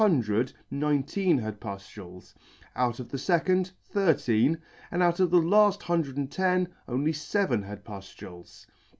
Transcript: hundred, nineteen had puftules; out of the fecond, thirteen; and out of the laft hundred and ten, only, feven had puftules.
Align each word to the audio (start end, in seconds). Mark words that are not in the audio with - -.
hundred, 0.01 0.51
nineteen 0.71 1.37
had 1.37 1.61
puftules; 1.61 2.33
out 2.75 2.99
of 2.99 3.09
the 3.09 3.19
fecond, 3.19 3.69
thirteen; 3.83 4.57
and 4.89 5.03
out 5.03 5.19
of 5.19 5.29
the 5.29 5.37
laft 5.37 5.83
hundred 5.83 6.17
and 6.17 6.31
ten, 6.31 6.67
only, 6.87 7.11
feven 7.13 7.61
had 7.63 7.85
puftules. 7.85 8.65